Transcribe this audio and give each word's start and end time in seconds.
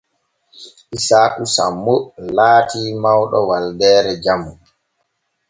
Isaaku 0.97 1.43
sammo 1.55 1.95
laati 2.35 2.79
mawɗo 3.03 3.39
waldeere 3.49 4.11
jamu. 4.23 4.51